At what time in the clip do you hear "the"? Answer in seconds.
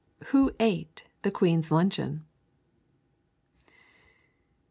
1.21-1.29